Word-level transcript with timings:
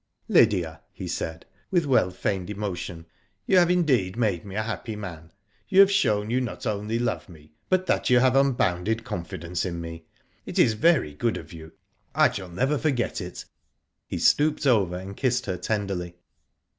^* 0.01 0.03
Lydia," 0.27 0.81
he 0.91 1.07
said, 1.07 1.45
with 1.69 1.85
well 1.85 2.09
feigned 2.09 2.49
emotion, 2.49 3.05
"you 3.45 3.55
have 3.59 3.69
indeed 3.69 4.17
made 4.17 4.43
me 4.43 4.55
a 4.55 4.63
happy 4.63 4.95
man. 4.95 5.31
You 5.69 5.79
have 5.81 5.91
shown 5.91 6.31
you 6.31 6.41
not 6.41 6.65
only 6.65 6.97
love 6.97 7.29
me, 7.29 7.53
but 7.69 7.85
that 7.85 8.09
you 8.09 8.17
have 8.17 8.35
unbounded 8.35 9.03
confidence 9.03 9.63
in 9.63 9.79
me. 9.79 10.05
It 10.43 10.57
is 10.57 10.73
very 10.73 11.13
good 11.13 11.37
of 11.37 11.53
you. 11.53 11.73
I 12.15 12.31
shall 12.31 12.49
never 12.49 12.79
forget 12.79 13.21
it." 13.21 13.45
He 14.07 14.17
stooped 14.17 14.65
over 14.65 14.95
her 14.95 15.01
and 15.03 15.15
kissed 15.15 15.45
her 15.45 15.55
tenderly. 15.57 16.15